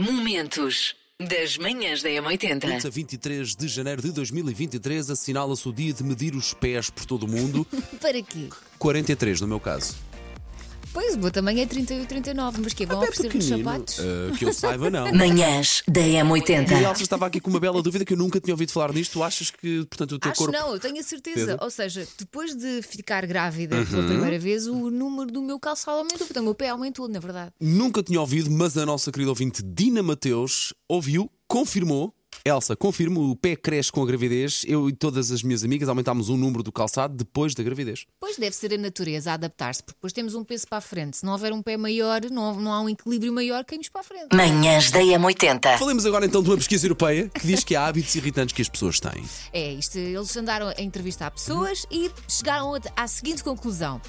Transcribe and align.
Momentos 0.00 0.94
das 1.18 1.58
manhãs 1.58 2.04
da 2.04 2.08
M80. 2.08 2.86
A 2.86 2.88
23 2.88 3.56
de 3.56 3.66
janeiro 3.66 4.00
de 4.00 4.12
2023 4.12 5.10
assinala-se 5.10 5.68
o 5.68 5.72
dia 5.72 5.92
de 5.92 6.04
medir 6.04 6.36
os 6.36 6.54
pés 6.54 6.88
por 6.88 7.04
todo 7.04 7.24
o 7.24 7.28
mundo. 7.28 7.66
Para 8.00 8.22
quê? 8.22 8.48
43 8.78 9.40
no 9.40 9.48
meu 9.48 9.58
caso. 9.58 9.96
Pois, 10.92 11.14
o 11.14 11.18
meu 11.18 11.30
tamanho 11.30 11.60
é 11.60 11.66
38, 11.66 12.08
39, 12.08 12.60
mas 12.62 12.72
que 12.72 12.84
vão 12.86 13.02
É 13.02 13.08
oferecer-nos 13.08 13.44
pequenino. 13.46 13.70
sapatos? 13.70 13.98
Ah, 14.00 14.36
que 14.36 14.44
eu 14.44 14.52
saiba, 14.52 14.90
não. 14.90 15.10
Manhãs 15.14 15.82
da 15.86 16.00
E 16.00 16.18
a 16.18 16.24
M80. 16.24 16.72
Elsa 16.82 17.02
estava 17.02 17.26
aqui 17.26 17.40
com 17.40 17.50
uma 17.50 17.60
bela 17.60 17.80
dúvida 17.82 18.04
que 18.04 18.14
eu 18.14 18.16
nunca 18.16 18.40
tinha 18.40 18.54
ouvido 18.54 18.72
falar 18.72 18.92
nisto. 18.92 19.12
Tu 19.12 19.22
achas 19.22 19.50
que, 19.50 19.84
portanto, 19.86 20.12
o 20.12 20.18
teu 20.18 20.30
Acho 20.30 20.38
corpo. 20.38 20.52
não, 20.58 20.72
eu 20.72 20.80
tenho 20.80 20.98
a 20.98 21.02
certeza. 21.02 21.46
Pedro? 21.46 21.64
Ou 21.64 21.70
seja, 21.70 22.06
depois 22.18 22.54
de 22.56 22.82
ficar 22.82 23.24
grávida 23.26 23.84
pela 23.86 24.02
Uhum. 24.02 24.08
primeira 24.08 24.38
vez, 24.38 24.66
o 24.66 24.90
número 24.90 25.30
do 25.30 25.42
meu 25.42 25.60
calçado 25.60 25.98
aumentou. 25.98 26.18
Portanto, 26.26 26.40
o 26.42 26.44
meu 26.46 26.54
pé 26.54 26.70
aumentou, 26.70 27.06
na 27.06 27.20
verdade. 27.20 27.52
Nunca 27.60 28.02
tinha 28.02 28.20
ouvido, 28.20 28.50
mas 28.50 28.76
a 28.76 28.84
nossa 28.84 29.12
querida 29.12 29.30
ouvinte 29.30 29.62
Dina 29.62 30.02
Mateus 30.02 30.72
ouviu, 30.88 31.30
confirmou. 31.46 32.12
Elsa, 32.44 32.76
confirmo, 32.76 33.30
o 33.30 33.36
pé 33.36 33.56
cresce 33.56 33.90
com 33.92 34.02
a 34.02 34.06
gravidez. 34.06 34.64
Eu 34.66 34.88
e 34.88 34.92
todas 34.92 35.30
as 35.30 35.42
minhas 35.42 35.64
amigas 35.64 35.88
aumentámos 35.88 36.28
o 36.28 36.36
número 36.36 36.62
do 36.62 36.72
calçado 36.72 37.14
depois 37.14 37.54
da 37.54 37.62
gravidez. 37.62 38.06
Pois 38.20 38.36
deve 38.36 38.54
ser 38.54 38.72
a 38.74 38.78
natureza 38.78 39.30
a 39.30 39.34
adaptar-se, 39.34 39.82
porque 39.82 39.96
depois 39.96 40.12
temos 40.12 40.34
um 40.34 40.44
peso 40.44 40.66
para 40.68 40.78
a 40.78 40.80
frente. 40.80 41.18
Se 41.18 41.24
não 41.26 41.32
houver 41.32 41.52
um 41.52 41.62
pé 41.62 41.76
maior, 41.76 42.20
não, 42.30 42.54
não 42.60 42.72
há 42.72 42.80
um 42.80 42.88
equilíbrio 42.88 43.32
maior, 43.32 43.64
caímos 43.64 43.88
para 43.88 44.00
a 44.00 44.04
frente. 44.04 44.34
Manhãs 44.34 44.90
da 44.90 45.00
M80. 45.00 45.78
Falemos 45.78 46.06
agora 46.06 46.24
então 46.26 46.42
de 46.42 46.48
uma 46.50 46.56
pesquisa 46.56 46.86
europeia 46.86 47.28
que 47.28 47.46
diz 47.46 47.64
que 47.64 47.74
há 47.76 47.86
hábitos 47.86 48.14
irritantes 48.14 48.54
que 48.54 48.62
as 48.62 48.68
pessoas 48.68 48.98
têm. 49.00 49.24
É 49.52 49.72
isto, 49.74 49.98
eles 49.98 50.36
andaram 50.36 50.68
a 50.68 50.80
entrevistar 50.80 51.30
pessoas 51.30 51.84
e 51.90 52.10
chegaram 52.28 52.74
a- 52.74 52.80
à 52.96 53.06
seguinte 53.06 53.42
conclusão: 53.44 54.00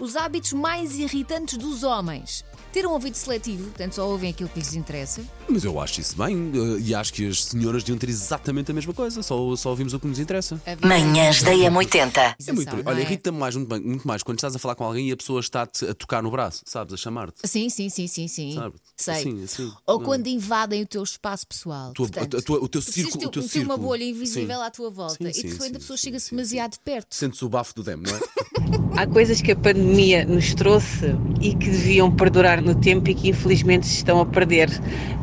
os 0.00 0.16
hábitos 0.16 0.52
mais 0.52 0.96
irritantes 0.98 1.56
dos 1.58 1.82
homens. 1.82 2.44
Ter 2.72 2.86
um 2.86 2.90
ouvido 2.90 3.14
seletivo, 3.14 3.64
portanto 3.64 3.94
só 3.94 4.06
ouvem 4.06 4.28
aquilo 4.30 4.50
que 4.50 4.58
lhes 4.58 4.74
interessa. 4.74 5.22
Mas 5.48 5.64
eu 5.64 5.80
acho 5.80 6.00
isso 6.00 6.14
bem 6.16 6.52
eh, 6.54 6.80
e 6.80 6.94
acho 6.94 7.10
que 7.12 7.26
as 7.26 7.44
senhoras 7.44 7.82
deviam 7.82 7.96
ter 7.98 8.10
exatamente 8.10 8.70
a 8.70 8.74
mesma 8.74 8.92
coisa, 8.92 9.22
só, 9.22 9.56
só 9.56 9.70
ouvimos 9.70 9.94
o 9.94 10.00
que 10.00 10.06
nos 10.06 10.18
interessa. 10.18 10.60
A 10.66 10.86
Manhãs 10.86 11.42
da 11.42 11.52
M80. 11.52 12.34
É 12.46 12.52
muito, 12.52 12.76
olha, 12.84 12.98
é? 12.98 13.02
irrita-me 13.02 13.38
mais, 13.38 13.56
muito, 13.56 13.80
muito 13.82 14.06
mais 14.06 14.22
quando 14.22 14.38
estás 14.38 14.54
a 14.54 14.58
falar 14.58 14.74
com 14.74 14.84
alguém 14.84 15.08
e 15.08 15.12
a 15.12 15.16
pessoa 15.16 15.40
está-te 15.40 15.86
a 15.86 15.94
tocar 15.94 16.22
no 16.22 16.30
braço, 16.30 16.62
sabes, 16.66 16.92
a 16.92 16.96
chamar-te. 16.98 17.38
Sim, 17.48 17.70
sim, 17.70 17.88
sim, 17.88 18.06
sim, 18.06 18.28
sim. 18.28 18.54
Sabe? 18.54 18.74
Sei. 18.94 19.14
Assim, 19.14 19.44
assim. 19.44 19.72
Ou 19.86 19.98
Não. 19.98 20.04
quando 20.04 20.26
invadem 20.26 20.82
o 20.82 20.86
teu 20.86 21.02
espaço 21.02 21.46
pessoal. 21.46 21.92
Tua- 21.94 22.08
Portanto, 22.08 22.36
a 22.36 22.42
tua- 22.42 22.58
o 22.62 22.68
teu 22.68 22.82
tu 22.82 22.92
círculo- 22.92 23.12
precisas 23.12 23.14
o 23.14 23.18
teu 23.30 23.30
ter 23.30 23.38
uma 23.40 23.48
círculo. 23.48 23.78
bolha 23.78 24.04
invisível 24.04 24.56
Sim. 24.58 24.62
à 24.64 24.70
tua 24.70 24.90
volta 24.90 25.32
Sim, 25.32 25.40
e 25.40 25.42
de 25.44 25.48
repente 25.52 25.76
a 25.76 25.78
pessoa 25.78 25.96
chega-se 25.96 26.30
demasiado 26.30 26.76
perto. 26.84 27.14
Sentes 27.14 27.40
o 27.40 27.48
bafo 27.48 27.74
do 27.74 27.82
demo, 27.82 28.02
não 28.06 28.14
é? 28.16 29.00
Há 29.02 29.06
coisas 29.06 29.40
que 29.40 29.52
a 29.52 29.56
pandemia 29.66 30.24
nos 30.24 30.54
trouxe 30.54 31.16
e 31.40 31.52
que 31.52 31.68
deviam 31.68 32.08
perdurar 32.08 32.62
no 32.62 32.72
tempo 32.72 33.10
e 33.10 33.14
que 33.16 33.30
infelizmente 33.30 33.84
se 33.84 33.96
estão 33.96 34.20
a 34.20 34.24
perder, 34.24 34.70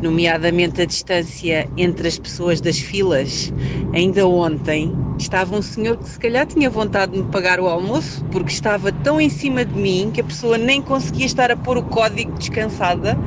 nomeadamente 0.01 0.81
a 0.81 0.85
distância 0.85 1.65
entre 1.77 2.09
as 2.09 2.19
pessoas 2.19 2.59
das 2.59 2.77
filas. 2.77 3.53
Ainda 3.93 4.27
ontem 4.27 4.93
estava 5.17 5.55
um 5.55 5.61
senhor 5.61 5.95
que 5.95 6.09
se 6.09 6.19
calhar 6.19 6.45
tinha 6.45 6.69
vontade 6.69 7.13
de 7.13 7.19
me 7.19 7.31
pagar 7.31 7.57
o 7.57 7.67
almoço 7.67 8.21
porque 8.33 8.51
estava 8.51 8.91
tão 8.91 9.21
em 9.21 9.29
cima 9.29 9.63
de 9.63 9.79
mim 9.79 10.11
que 10.13 10.19
a 10.19 10.25
pessoa 10.25 10.57
nem 10.57 10.81
conseguia 10.81 11.25
estar 11.25 11.49
a 11.49 11.55
pôr 11.55 11.77
o 11.77 11.83
código 11.83 12.33
descansada. 12.33 13.17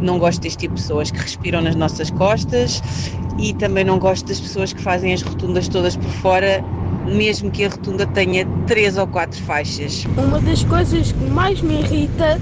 Não 0.00 0.18
gosto 0.18 0.40
deste 0.40 0.60
tipo 0.60 0.76
de 0.76 0.80
pessoas 0.80 1.10
que 1.10 1.18
respiram 1.18 1.60
nas 1.60 1.74
nossas 1.74 2.10
costas 2.10 2.80
e 3.38 3.52
também 3.52 3.84
não 3.84 3.98
gosto 3.98 4.26
das 4.26 4.40
pessoas 4.40 4.72
que 4.72 4.80
fazem 4.80 5.12
as 5.12 5.20
rotundas 5.20 5.68
todas 5.68 5.94
por 5.94 6.08
fora, 6.08 6.64
mesmo 7.06 7.50
que 7.50 7.64
a 7.64 7.68
rotunda 7.68 8.06
tenha 8.06 8.46
três 8.66 8.96
ou 8.96 9.06
quatro 9.06 9.40
faixas. 9.42 10.04
Uma 10.16 10.40
das 10.40 10.64
coisas 10.64 11.12
que 11.12 11.24
mais 11.24 11.60
me 11.60 11.80
irrita 11.80 12.40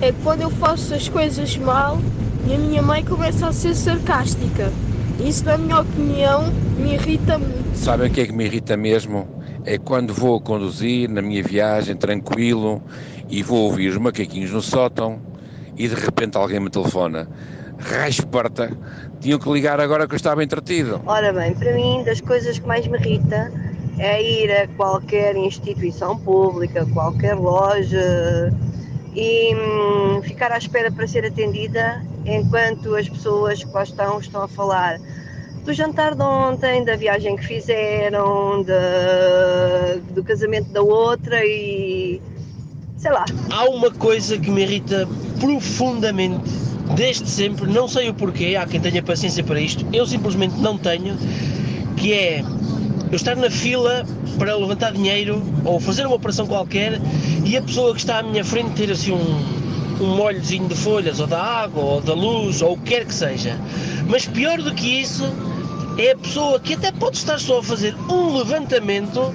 é 0.00 0.12
quando 0.22 0.42
eu 0.42 0.50
faço 0.50 0.94
as 0.94 1.08
coisas 1.08 1.56
mal 1.56 1.98
e 2.46 2.54
a 2.54 2.58
minha 2.58 2.82
mãe 2.82 3.04
começa 3.04 3.48
a 3.48 3.52
ser 3.52 3.74
sarcástica. 3.74 4.72
Isso, 5.24 5.44
na 5.44 5.58
minha 5.58 5.80
opinião, 5.80 6.52
me 6.78 6.94
irrita 6.94 7.38
muito. 7.38 7.76
Sabem 7.76 8.08
o 8.08 8.10
que 8.10 8.20
é 8.20 8.26
que 8.26 8.32
me 8.32 8.44
irrita 8.44 8.76
mesmo? 8.76 9.28
É 9.64 9.76
quando 9.76 10.14
vou 10.14 10.36
a 10.36 10.40
conduzir 10.40 11.08
na 11.10 11.20
minha 11.20 11.42
viagem 11.42 11.96
tranquilo 11.96 12.80
e 13.28 13.42
vou 13.42 13.64
ouvir 13.64 13.88
os 13.88 13.96
macaquinhos 13.98 14.52
no 14.52 14.62
sótão 14.62 15.20
e 15.76 15.86
de 15.88 15.94
repente 15.94 16.36
alguém 16.36 16.60
me 16.60 16.70
telefona. 16.70 17.28
Raio 17.78 18.26
porta, 18.26 18.70
tinham 19.20 19.38
que 19.38 19.50
ligar 19.50 19.80
agora 19.80 20.06
que 20.06 20.14
eu 20.14 20.16
estava 20.16 20.42
entretido. 20.42 21.00
Ora 21.06 21.32
bem, 21.32 21.54
para 21.54 21.72
mim, 21.74 22.02
das 22.04 22.20
coisas 22.20 22.58
que 22.58 22.66
mais 22.66 22.86
me 22.86 22.98
irrita 22.98 23.52
é 23.98 24.22
ir 24.22 24.50
a 24.50 24.68
qualquer 24.68 25.36
instituição 25.36 26.16
pública, 26.18 26.86
qualquer 26.86 27.34
loja 27.34 28.52
e 29.14 29.54
hum, 29.54 30.22
ficar 30.22 30.52
à 30.52 30.58
espera 30.58 30.90
para 30.92 31.06
ser 31.06 31.24
atendida 31.24 32.02
enquanto 32.24 32.94
as 32.94 33.08
pessoas 33.08 33.64
que 33.64 33.70
lá 33.72 33.82
estão 33.82 34.18
estão 34.20 34.42
a 34.42 34.48
falar 34.48 35.00
do 35.64 35.72
jantar 35.72 36.14
de 36.14 36.22
ontem, 36.22 36.84
da 36.84 36.96
viagem 36.96 37.36
que 37.36 37.44
fizeram, 37.44 38.62
da- 38.62 39.96
do 40.14 40.22
casamento 40.22 40.70
da 40.70 40.80
outra 40.82 41.44
e 41.44 42.20
sei 42.96 43.10
lá, 43.10 43.24
Há 43.50 43.64
uma 43.68 43.90
coisa 43.90 44.38
que 44.38 44.50
me 44.50 44.62
irrita 44.62 45.08
profundamente 45.40 46.50
desde 46.96 47.28
sempre, 47.28 47.66
não 47.70 47.86
sei 47.86 48.08
o 48.08 48.14
porquê, 48.14 48.56
há 48.56 48.66
quem 48.66 48.80
tenha 48.80 49.02
paciência 49.02 49.44
para 49.44 49.60
isto, 49.60 49.84
eu 49.92 50.06
simplesmente 50.06 50.56
não 50.58 50.78
tenho, 50.78 51.16
que 51.96 52.12
é 52.14 52.42
eu 53.10 53.16
estar 53.16 53.36
na 53.36 53.50
fila 53.50 54.04
para 54.38 54.54
levantar 54.54 54.92
dinheiro 54.92 55.42
ou 55.64 55.80
fazer 55.80 56.06
uma 56.06 56.16
operação 56.16 56.46
qualquer 56.46 57.00
e 57.44 57.56
a 57.56 57.62
pessoa 57.62 57.94
que 57.94 58.00
está 58.00 58.18
à 58.18 58.22
minha 58.22 58.44
frente 58.44 58.70
ter 58.72 58.90
assim 58.90 59.12
um, 59.12 60.04
um 60.04 60.16
molhozinho 60.16 60.68
de 60.68 60.74
folhas 60.74 61.18
ou 61.20 61.26
da 61.26 61.42
água 61.42 61.82
ou 61.82 62.00
da 62.00 62.14
luz 62.14 62.60
ou 62.62 62.74
o 62.74 62.78
que 62.78 62.90
quer 62.90 63.04
que 63.04 63.14
seja. 63.14 63.58
Mas 64.08 64.26
pior 64.26 64.58
do 64.58 64.74
que 64.74 65.00
isso 65.00 65.24
é 65.96 66.12
a 66.12 66.16
pessoa 66.16 66.60
que 66.60 66.74
até 66.74 66.92
pode 66.92 67.16
estar 67.16 67.38
só 67.38 67.58
a 67.58 67.62
fazer 67.62 67.94
um 68.10 68.36
levantamento 68.36 69.34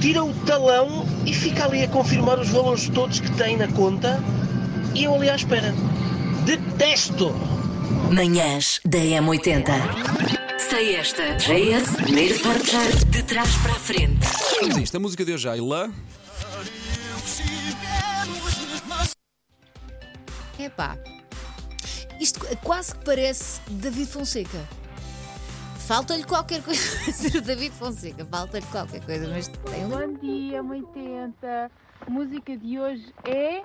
tira 0.00 0.22
o 0.22 0.34
talão 0.46 1.06
e 1.24 1.32
fica 1.32 1.64
ali 1.64 1.82
a 1.82 1.88
confirmar 1.88 2.38
os 2.38 2.48
valores 2.48 2.88
todos 2.90 3.20
que 3.20 3.30
tem 3.32 3.56
na 3.56 3.68
conta 3.68 4.22
e 4.94 5.04
eu 5.04 5.14
ali 5.14 5.30
à 5.30 5.36
espera. 5.36 5.74
Detesto! 6.44 7.34
Manhãs 8.10 8.80
da 8.84 8.98
M80. 8.98 10.13
Sei 10.74 10.96
esta. 10.96 11.22
JS, 11.36 11.94
primeiro 12.02 12.34
portar 12.40 12.90
de 13.08 13.22
trás 13.22 13.48
para 13.58 13.74
a 13.74 13.78
frente. 13.78 14.26
Vamos 14.60 14.76
a 14.76 14.80
isto, 14.80 14.96
a 14.96 14.98
música 14.98 15.24
de 15.24 15.32
hoje, 15.32 15.48
Ayla. 15.48 15.88
Epá, 20.58 20.98
isto 22.20 22.40
quase 22.64 22.92
que 22.96 23.04
parece 23.04 23.60
David 23.70 24.08
Fonseca. 24.08 24.68
Falta-lhe 25.86 26.24
qualquer 26.24 26.60
coisa 26.60 26.82
David 27.40 27.70
Fonseca, 27.70 28.24
falta-lhe 28.24 28.66
qualquer 28.66 29.00
coisa, 29.04 29.28
mas 29.28 29.46
tem 29.46 29.84
um. 29.84 29.90
Bom 29.90 30.14
dia, 30.14 30.60
80. 30.60 31.70
A 32.00 32.10
música 32.10 32.56
de 32.56 32.80
hoje 32.80 33.14
é 33.22 33.62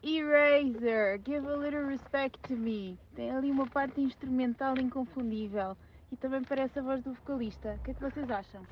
Eraser. 0.00 1.20
Give 1.26 1.44
a 1.44 1.56
little 1.56 1.88
respect 1.88 2.38
to 2.46 2.54
me. 2.54 2.96
Tem 3.16 3.32
ali 3.32 3.50
uma 3.50 3.66
parte 3.66 4.00
instrumental 4.00 4.78
inconfundível. 4.78 5.76
E 6.12 6.16
também 6.16 6.42
parece 6.44 6.78
a 6.78 6.82
voz 6.82 7.02
do 7.02 7.12
vocalista. 7.14 7.76
O 7.80 7.84
que 7.84 7.90
é 7.90 7.94
que 7.94 8.00
vocês 8.00 8.30
acham? 8.30 8.62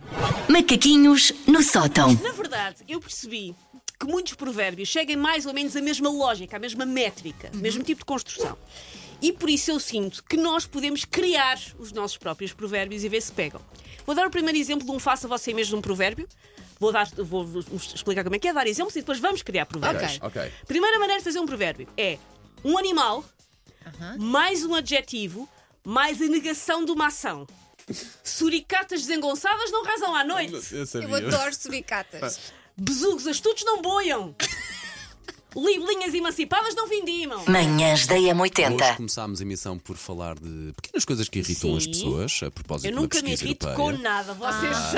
Macaquinhos 0.48 1.32
no 1.46 1.62
sótão. 1.62 2.14
Na 2.22 2.32
verdade, 2.32 2.84
eu 2.88 3.00
percebi 3.00 3.54
que 3.98 4.06
muitos 4.06 4.34
provérbios 4.34 4.90
seguem 4.90 5.16
mais 5.16 5.44
ou 5.46 5.52
menos 5.52 5.76
a 5.76 5.80
mesma 5.80 6.10
lógica, 6.10 6.56
a 6.56 6.60
mesma 6.60 6.86
métrica, 6.86 7.50
o 7.52 7.56
mesmo 7.56 7.82
tipo 7.82 8.00
de 8.00 8.04
construção. 8.04 8.56
E 9.20 9.32
por 9.32 9.48
isso 9.50 9.70
eu 9.70 9.80
sinto 9.80 10.22
que 10.24 10.36
nós 10.36 10.66
podemos 10.66 11.04
criar 11.04 11.58
os 11.78 11.92
nossos 11.92 12.16
próprios 12.18 12.52
provérbios 12.52 13.02
e 13.04 13.08
ver 13.08 13.20
se 13.20 13.32
pegam. 13.32 13.60
Vou 14.06 14.14
dar 14.14 14.26
o 14.26 14.30
primeiro 14.30 14.58
exemplo 14.58 14.84
de 14.86 14.92
um 14.92 14.98
faça 14.98 15.26
você 15.26 15.52
mesmo 15.54 15.70
de 15.70 15.78
um 15.78 15.82
provérbio. 15.82 16.28
Vou, 16.78 16.92
dar, 16.92 17.08
vou 17.16 17.46
explicar 17.94 18.22
como 18.22 18.36
é 18.36 18.38
que 18.38 18.48
é 18.48 18.52
dar 18.52 18.66
exemplos 18.66 18.94
e 18.96 19.00
depois 19.00 19.18
vamos 19.18 19.42
criar 19.42 19.64
provérbios. 19.64 20.18
Ok. 20.20 20.42
Ok. 20.42 20.52
Primeira 20.66 20.98
maneira 20.98 21.20
de 21.20 21.24
fazer 21.24 21.38
um 21.38 21.46
provérbio 21.46 21.88
é 21.96 22.18
um 22.64 22.76
animal, 22.76 23.24
mais 24.18 24.64
um 24.64 24.74
adjetivo, 24.74 25.48
mais 25.84 26.20
a 26.20 26.26
negação 26.26 26.84
de 26.84 26.90
uma 26.90 27.08
ação. 27.08 27.46
Suricatas 28.22 29.02
desengonçadas 29.02 29.70
não 29.70 29.84
rezam 29.84 30.14
à 30.14 30.25
noite. 30.25 30.75
Eu 30.75 30.86
sabia. 30.86 31.08
Eu 31.08 31.14
adoro 31.14 31.54
suricatas. 31.54 32.52
Besugos 32.76 33.26
astutos 33.26 33.64
não 33.64 33.82
boiam. 33.82 34.34
Libelinhas 35.56 36.12
emancipadas 36.14 36.74
não 36.74 36.88
vindimam. 36.88 37.42
Manhãs 37.46 38.06
da 38.06 38.14
Hoje 38.16 38.26
M80. 38.28 38.96
começámos 38.96 39.40
a 39.40 39.42
emissão 39.44 39.78
por 39.78 39.96
falar 39.96 40.34
de 40.34 40.72
pequenas 40.74 41.04
coisas 41.04 41.28
que 41.28 41.38
irritam 41.38 41.76
as 41.76 41.84
Sim. 41.84 41.90
pessoas, 41.90 42.40
a 42.42 42.50
propósito 42.50 42.86
Eu 42.86 42.90
de 42.90 42.96
uma 42.96 43.02
nunca 43.02 43.16
me 43.18 43.22
pesquisa 43.22 43.44
irrito 43.44 43.66
europeia. 43.66 43.92
com 43.96 44.02
nada. 44.02 44.34
Vocês 44.34 44.76
Ah. 44.76 44.90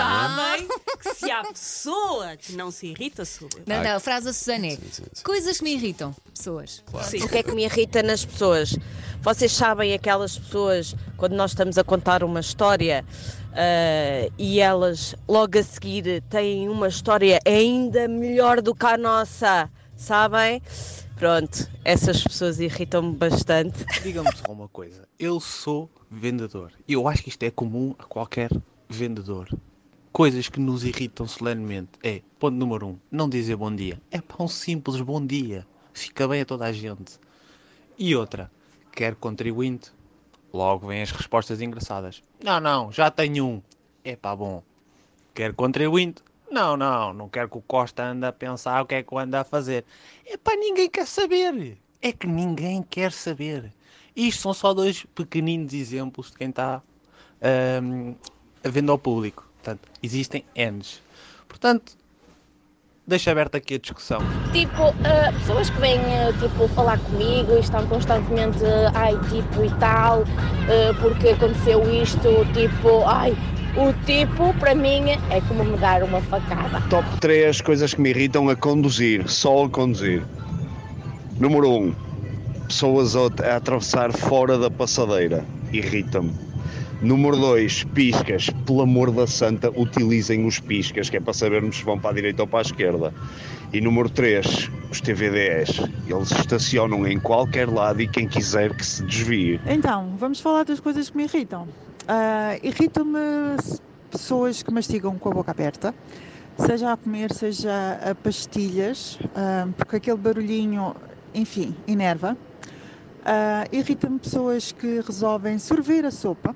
sabem 0.56 0.68
que 1.02 1.14
se 1.14 1.30
há 1.30 1.44
pessoa 1.44 2.36
que 2.36 2.52
não 2.52 2.70
se 2.70 2.86
irrita, 2.86 3.24
sou 3.24 3.48
eu. 3.56 3.62
Não, 3.66 3.82
não, 3.82 3.96
a 3.96 4.00
frase 4.00 4.26
da 4.26 4.32
Susana 4.32 4.66
é 4.66 4.70
sim, 4.76 4.80
sim. 4.90 5.02
coisas 5.22 5.58
que 5.58 5.64
me 5.64 5.74
irritam. 5.74 6.14
Pessoas. 6.34 6.82
Sim. 7.08 7.22
O 7.22 7.28
que 7.28 7.38
é 7.38 7.42
que 7.42 7.52
me 7.52 7.64
irrita 7.64 8.02
nas 8.02 8.24
pessoas? 8.24 8.76
Vocês 9.22 9.52
sabem 9.52 9.92
aquelas 9.94 10.38
pessoas, 10.38 10.94
quando 11.16 11.32
nós 11.34 11.50
estamos 11.52 11.76
a 11.78 11.84
contar 11.84 12.22
uma 12.22 12.40
história 12.40 13.04
ah, 13.52 14.30
e 14.38 14.60
elas 14.60 15.14
logo 15.28 15.58
a 15.58 15.62
seguir 15.62 16.22
têm 16.30 16.68
uma 16.68 16.88
história 16.88 17.40
ainda 17.46 18.06
melhor 18.08 18.60
do 18.60 18.74
que 18.74 18.86
a 18.86 18.96
nossa, 18.96 19.70
sabem? 19.96 20.62
Pronto, 21.16 21.70
essas 21.84 22.22
pessoas 22.22 22.60
irritam-me 22.60 23.16
bastante. 23.16 23.84
Diga-me 24.02 24.31
só 24.37 24.52
uma 24.52 24.69
coisa. 24.69 25.08
Eu 25.19 25.40
sou 25.40 25.90
vendedor. 26.10 26.72
E 26.87 26.93
eu 26.93 27.08
acho 27.08 27.22
que 27.22 27.31
isto 27.31 27.43
é 27.43 27.50
comum 27.50 27.94
a 27.98 28.04
qualquer 28.04 28.50
vendedor. 28.88 29.48
Coisas 30.12 30.48
que 30.48 30.60
nos 30.60 30.84
irritam 30.84 31.26
solenemente 31.26 31.90
é, 32.02 32.22
ponto 32.38 32.54
número 32.54 32.87
um, 32.87 32.98
não 33.10 33.28
dizer 33.28 33.56
bom 33.56 33.75
dia. 33.75 34.00
É 34.10 34.20
para 34.20 34.43
um 34.43 34.48
simples 34.48 35.00
bom 35.00 35.25
dia. 35.25 35.66
Fica 35.93 36.28
bem 36.28 36.42
a 36.42 36.44
toda 36.44 36.66
a 36.66 36.72
gente. 36.72 37.19
E 37.99 38.14
outra, 38.14 38.50
quer 38.92 39.14
contribuinte. 39.14 39.90
Logo 40.52 40.87
vêm 40.87 41.02
as 41.02 41.10
respostas 41.10 41.60
engraçadas. 41.60 42.22
Não, 42.42 42.60
não, 42.60 42.92
já 42.92 43.10
tenho 43.10 43.44
um. 43.44 43.62
É 44.04 44.16
pá, 44.16 44.34
bom. 44.37 44.62
Quer 45.34 45.52
contribuinte? 45.54 46.22
Não, 46.50 46.76
não, 46.76 47.12
não 47.12 47.28
quero 47.28 47.48
que 47.48 47.58
o 47.58 47.62
Costa 47.62 48.04
ande 48.04 48.25
a 48.25 48.32
pensar 48.32 48.82
o 48.82 48.87
que 48.87 48.94
é 48.94 49.02
que 49.02 49.12
eu 49.12 49.19
ando 49.19 49.37
a 49.37 49.44
fazer. 49.44 49.84
É 50.25 50.37
pá, 50.37 50.54
ninguém 50.54 50.88
quer 50.88 51.06
saber. 51.06 51.76
É 52.00 52.12
que 52.12 52.26
ninguém 52.26 52.82
quer 52.82 53.12
saber. 53.12 53.72
Isto 54.14 54.43
são 54.43 54.54
só 54.54 54.72
dois 54.72 55.04
pequeninos 55.14 55.75
exemplos 55.75 56.31
de 56.31 56.38
quem 56.38 56.50
está 56.50 56.81
hum, 57.82 58.14
a 58.64 58.69
vender 58.69 58.90
ao 58.90 58.98
público. 58.98 59.44
Portanto, 59.56 59.88
existem 60.02 60.44
N's. 60.54 61.02
Portanto, 61.48 61.96
deixa 63.06 63.31
aberta 63.31 63.58
aqui 63.58 63.75
a 63.75 63.78
discussão. 63.78 64.20
Tipo, 64.52 64.82
ah, 65.04 65.32
pessoas 65.32 65.69
que 65.69 65.81
vêm 65.81 65.99
ah, 65.99 66.32
tipo, 66.32 66.66
falar 66.69 66.99
comigo 66.99 67.56
e 67.56 67.60
estão 67.60 67.87
constantemente, 67.87 68.64
ah, 68.64 68.92
ai, 68.94 69.19
tipo 69.28 69.64
e 69.64 69.70
tal, 69.70 70.25
porque 71.00 71.28
aconteceu 71.28 71.82
isto, 71.90 72.44
tipo, 72.52 73.04
ai, 73.04 73.37
o 73.76 73.93
tipo, 74.06 74.55
para 74.55 74.75
mim, 74.75 75.11
é 75.31 75.40
como 75.46 75.62
me 75.62 75.76
dar 75.76 76.02
uma 76.02 76.20
facada. 76.23 76.81
Top 76.88 77.06
3 77.20 77.61
coisas 77.61 77.93
que 77.93 78.00
me 78.00 78.11
irritam 78.11 78.49
a 78.49 78.56
conduzir, 78.56 79.28
só 79.28 79.64
a 79.64 79.69
conduzir. 79.69 80.23
Número 81.38 81.70
1. 81.70 81.94
Pessoas 82.69 83.14
a, 83.14 83.20
a 83.52 83.56
atravessar 83.56 84.12
fora 84.12 84.58
da 84.58 84.70
passadeira. 84.70 85.44
Irrita-me. 85.73 86.32
Número 87.02 87.37
2. 87.37 87.84
Piscas. 87.84 88.49
Pelo 88.64 88.81
amor 88.81 89.11
da 89.11 89.26
santa, 89.26 89.70
utilizem 89.78 90.46
os 90.46 90.58
piscas, 90.58 91.11
que 91.11 91.19
é 91.19 91.20
para 91.20 91.34
sabermos 91.34 91.76
se 91.76 91.84
vão 91.84 91.99
para 91.99 92.11
a 92.11 92.14
direita 92.14 92.43
ou 92.43 92.49
para 92.49 92.61
a 92.61 92.62
esquerda. 92.62 93.12
E 93.75 93.81
número 93.82 94.08
3. 94.08 94.70
Os 94.90 95.02
TVDs. 95.02 95.82
Eles 96.08 96.31
estacionam 96.31 97.06
em 97.06 97.20
qualquer 97.20 97.69
lado 97.69 98.00
e 98.00 98.08
quem 98.08 98.26
quiser 98.26 98.75
que 98.75 98.87
se 98.87 99.02
desvie. 99.05 99.61
Então, 99.67 100.14
vamos 100.19 100.40
falar 100.40 100.64
das 100.64 100.81
coisas 100.81 101.11
que 101.11 101.17
me 101.19 101.25
irritam. 101.25 101.69
Ah, 102.08 102.56
Irritam-me 102.62 103.18
pessoas 104.12 104.62
que 104.62 104.72
mastigam 104.72 105.18
com 105.18 105.28
a 105.28 105.32
boca 105.32 105.50
aberta, 105.50 105.92
seja 106.56 106.92
a 106.92 106.96
comer, 106.96 107.32
seja 107.32 107.98
a 108.00 108.14
pastilhas, 108.14 109.18
ah, 109.34 109.66
porque 109.76 109.96
aquele 109.96 110.16
barulhinho, 110.16 110.94
enfim, 111.34 111.74
enerva. 111.84 112.36
Ah, 113.24 113.64
Irrita-me 113.72 114.20
pessoas 114.20 114.70
que 114.70 115.00
resolvem 115.00 115.58
sorver 115.58 116.06
a 116.06 116.12
sopa, 116.12 116.54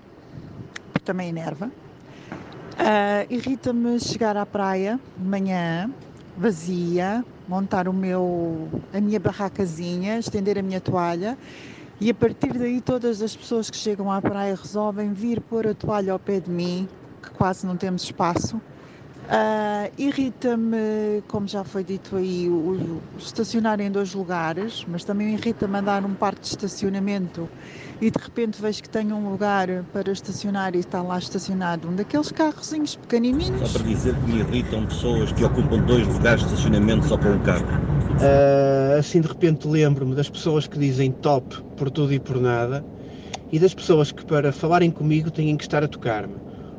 porque 0.93 1.05
também 1.05 1.31
enerva. 1.31 1.69
Ah, 2.79 3.27
Irrita-me 3.29 3.99
chegar 3.99 4.37
à 4.37 4.47
praia 4.47 5.01
de 5.17 5.29
manhã, 5.29 5.91
vazia, 6.37 7.25
montar 7.49 7.89
o 7.89 7.93
meu, 7.93 8.69
a 8.95 9.01
minha 9.01 9.19
barracazinha, 9.19 10.17
estender 10.21 10.57
a 10.57 10.63
minha 10.63 10.81
toalha 10.81 11.37
e 12.01 12.11
a 12.11 12.15
partir 12.15 12.53
daí 12.55 12.81
todas 12.81 13.21
as 13.21 13.37
pessoas 13.37 13.69
que 13.69 13.77
chegam 13.77 14.11
à 14.11 14.23
praia 14.23 14.55
resolvem 14.55 15.13
vir 15.13 15.41
pôr 15.41 15.67
a 15.67 15.75
toalha 15.75 16.13
ao 16.13 16.19
pé 16.19 16.41
de 16.41 16.51
mim, 16.51 16.89
que 17.23 17.31
quase 17.31 17.67
não 17.67 17.77
temos 17.77 18.03
espaço. 18.05 18.61
Ah, 19.29 19.89
irrita-me, 19.97 21.23
como 21.29 21.47
já 21.47 21.63
foi 21.63 21.85
dito 21.85 22.17
aí, 22.17 22.49
o, 22.49 22.53
o 22.53 23.03
estacionar 23.17 23.81
em 23.81 23.89
dois 23.89 24.13
lugares, 24.13 24.85
mas 24.89 25.05
também 25.05 25.35
irrita-me 25.35 25.79
andar 25.79 26.03
num 26.03 26.15
parque 26.15 26.41
de 26.41 26.49
estacionamento 26.49 27.49
e 28.01 28.11
de 28.11 28.19
repente 28.21 28.61
vejo 28.61 28.83
que 28.83 28.89
tenho 28.89 29.15
um 29.15 29.31
lugar 29.31 29.69
para 29.93 30.11
estacionar 30.11 30.75
e 30.75 30.79
está 30.79 31.03
lá 31.03 31.19
estacionado 31.19 31.87
um 31.89 31.95
daqueles 31.95 32.33
carrozinhos 32.33 32.97
pequenininhos. 32.97 33.71
Só 33.71 33.79
para 33.79 33.89
dizer 33.89 34.15
que 34.17 34.33
me 34.33 34.39
irritam 34.41 34.87
pessoas 34.87 35.31
que 35.31 35.45
ocupam 35.45 35.79
dois 35.79 36.09
lugares 36.09 36.41
de 36.41 36.47
estacionamento 36.49 37.07
só 37.07 37.17
para 37.17 37.31
um 37.31 37.39
carro. 37.41 37.90
Ah, 38.23 38.99
assim 38.99 39.21
de 39.21 39.29
repente 39.29 39.67
lembro-me 39.67 40.15
das 40.15 40.29
pessoas 40.29 40.67
que 40.67 40.79
dizem 40.79 41.11
top 41.11 41.63
por 41.77 41.91
tudo 41.91 42.13
e 42.13 42.21
por 42.21 42.39
nada 42.39 42.85
e 43.51 43.59
das 43.59 43.73
pessoas 43.73 44.13
que 44.13 44.25
para 44.25 44.53
falarem 44.53 44.91
comigo 44.91 45.31
têm 45.31 45.57
que 45.57 45.65
estar 45.65 45.83
a 45.83 45.89
tocar-me. 45.89 46.37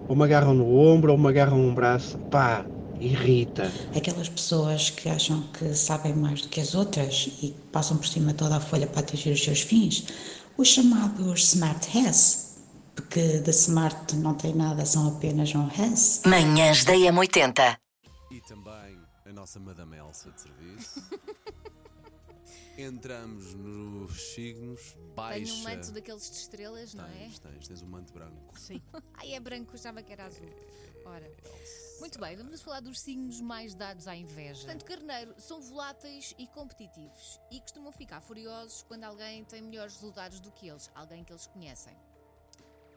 Ou 0.08 0.16
me 0.16 0.24
agarram 0.24 0.54
no 0.54 0.78
ombro 0.78 1.12
ou 1.12 1.18
me 1.18 1.28
agarram 1.28 1.60
um 1.60 1.74
braço. 1.74 2.18
Pá, 2.30 2.66
irrita. 3.00 3.72
Aquelas 3.96 4.30
pessoas 4.30 4.90
que 4.90 5.10
acham 5.10 5.42
que 5.54 5.74
sabem 5.74 6.14
mais 6.14 6.42
do 6.42 6.50
que 6.50 6.62
as 6.62 6.76
outras 6.76 7.30
e 7.42 7.48
que 7.48 7.56
passam 7.72 7.98
por 7.98 8.08
cima 8.08 8.32
de 8.32 8.38
toda 8.38 8.58
a 8.58 8.60
folha 8.60 8.88
para 8.88 9.02
atingir 9.02 9.32
os 9.32 9.44
seus 9.44 9.62
fins, 9.62 10.06
os 10.58 10.68
chamados 10.68 11.54
smart 11.54 11.88
has, 11.98 12.58
porque 12.96 13.40
de 13.40 13.52
smart 13.52 14.16
não 14.18 14.36
tem 14.36 14.54
nada, 14.54 14.86
são 14.86 15.08
apenas 15.08 15.54
um 15.56 15.68
has. 15.68 16.22
Manhãs 16.26 16.86
da 16.86 16.94
M80. 16.94 17.78
E 18.32 18.40
também 18.42 18.71
a 19.32 19.34
nossa 19.34 19.60
Madame 19.60 19.98
Elsa 19.98 20.30
de 20.30 20.42
serviço. 20.42 21.02
Entramos 22.78 23.54
nos 23.54 24.34
signos, 24.34 24.96
baixa. 25.16 25.46
Tenho 25.46 25.56
um 25.56 25.64
manto 25.64 25.92
daqueles 25.92 26.30
de 26.30 26.36
estrelas, 26.36 26.94
não 26.94 27.06
é? 27.06 27.18
Tens, 27.18 27.40
tens, 27.40 27.68
tens 27.68 27.82
um 27.82 27.88
manto 27.88 28.12
branco. 28.12 28.60
Sim. 28.60 28.82
Ai, 29.16 29.34
é 29.34 29.40
branco, 29.40 29.74
achava 29.74 30.04
que 30.04 30.12
era 30.12 30.26
azul. 30.26 30.50
Ora. 31.06 31.32
Muito 32.00 32.20
bem, 32.20 32.36
vamos 32.36 32.62
falar 32.62 32.82
dos 32.82 33.00
signos 33.00 33.40
mais 33.40 33.74
dados 33.74 34.08
à 34.08 34.16
inveja. 34.16 34.66
Portanto, 34.66 34.84
carneiro, 34.84 35.34
são 35.38 35.62
voláteis 35.62 36.36
e 36.38 36.46
competitivos 36.48 37.40
e 37.50 37.62
costumam 37.62 37.92
ficar 37.92 38.20
furiosos 38.20 38.84
quando 38.84 39.06
alguém 39.06 39.46
tem 39.46 39.62
melhores 39.62 39.94
resultados 39.96 40.40
do 40.42 40.52
que 40.52 40.68
eles, 40.68 40.92
alguém 40.94 41.24
que 41.24 41.32
eles 41.32 41.48
conhecem. 41.48 41.96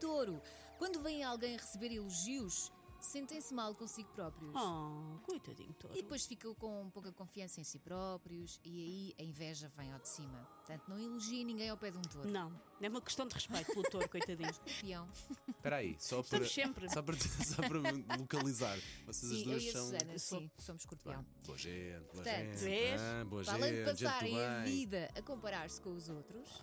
Touro, 0.00 0.42
quando 0.78 1.00
vem 1.00 1.22
alguém 1.22 1.56
receber 1.56 1.92
elogios, 1.92 2.72
sentem-se 3.04 3.52
mal 3.54 3.74
consigo 3.74 4.08
próprios. 4.10 4.52
Oh, 4.54 5.18
coitadinho 5.22 5.72
todo. 5.74 5.96
E 5.96 6.02
depois 6.02 6.26
ficam 6.26 6.54
com 6.54 6.90
pouca 6.90 7.12
confiança 7.12 7.60
em 7.60 7.64
si 7.64 7.78
próprios 7.78 8.60
e 8.64 9.14
aí 9.18 9.24
a 9.24 9.28
inveja 9.28 9.70
vem 9.76 9.92
ao 9.92 9.98
de 9.98 10.08
cima. 10.08 10.48
Portanto, 10.56 10.84
não 10.88 10.98
elogie 10.98 11.44
ninguém 11.44 11.68
ao 11.68 11.76
pé 11.76 11.90
de 11.90 11.98
um 11.98 12.02
touro. 12.02 12.28
Não, 12.30 12.52
é 12.80 12.88
uma 12.88 13.00
questão 13.00 13.26
de 13.26 13.34
respeito 13.34 13.72
pelo 13.72 13.82
touro, 13.84 14.08
coitadinho. 14.08 14.50
Escorpião. 14.50 15.08
Espera 15.48 15.76
aí, 15.76 15.96
só 15.98 16.16
para, 16.22 16.44
Estamos 16.44 16.52
sempre. 16.52 16.90
só 16.90 17.02
para, 17.02 17.16
só 17.18 17.62
para 17.68 17.92
me 17.92 18.04
localizar. 18.18 18.78
Vocês 19.06 19.32
as 19.32 19.38
Sim, 19.38 19.44
eu 19.44 19.44
duas 19.44 19.62
e 19.62 19.68
a 19.68 19.72
são. 19.72 19.84
Susana, 19.84 20.18
sim, 20.18 20.50
somos 20.58 20.82
escorpião. 20.82 21.24
Boa 21.46 21.58
gente, 21.58 22.00
boa 22.00 22.06
Portanto, 22.14 22.36
gente. 22.36 22.56
vês? 22.58 23.00
Ah, 23.00 23.24
boa 23.24 23.44
Para 23.44 23.54
além 23.54 23.70
de 23.72 23.76
gente, 23.78 23.86
gente 23.98 24.02
passarem 24.02 24.40
a 24.44 24.64
vida 24.64 25.10
a 25.14 25.22
comparar-se 25.22 25.80
com 25.80 25.94
os 25.94 26.08
outros, 26.08 26.62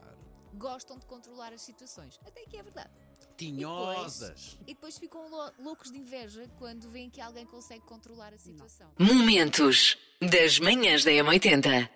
gostam 0.56 0.98
de 0.98 1.06
controlar 1.06 1.54
as 1.54 1.62
situações. 1.62 2.20
Até 2.26 2.42
que 2.46 2.58
é 2.58 2.64
verdade. 2.64 2.90
Tinhosas. 3.38 4.58
E 4.62 4.74
depois 4.74 4.98
ficam 4.98 5.28
lou- 5.30 5.52
loucos 5.60 5.92
de 5.92 5.98
inveja 5.98 6.48
quando 6.58 6.90
veem 6.90 7.10
que 7.10 7.20
alguém 7.22 7.46
consegue 7.46 7.82
controlar 7.86 8.34
a 8.34 8.38
situação. 8.38 8.92
Momentos 9.00 9.98
das 10.22 10.60
manhãs 10.60 11.04
da 11.04 11.12
M80. 11.12 11.90